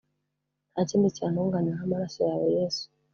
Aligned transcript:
Ntakindi 0.73 1.15
cyantunganya 1.17 1.71
nk’amaraso 1.75 2.19
yawe 2.29 2.45
yesu 2.57 2.85